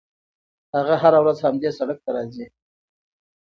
هغه 0.75 0.95
هره 1.01 1.19
ورځ 1.23 1.37
همدې 1.45 1.69
سړک 1.77 1.97
ته 2.03 2.09
راځي. 2.15 2.45